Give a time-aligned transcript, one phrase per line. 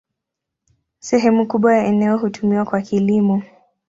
[0.99, 3.41] Sehemu kubwa ya eneo hutumiwa kwa kilimo.